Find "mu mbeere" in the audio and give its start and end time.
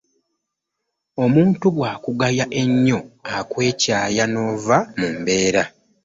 4.99-5.63